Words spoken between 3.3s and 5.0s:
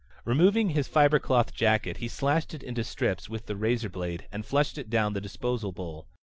the razor blade and flushed it